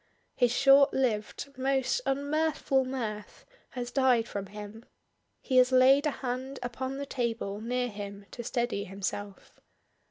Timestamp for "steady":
8.43-8.85